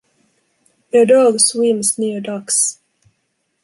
[0.93, 2.79] A dog swims near ducks.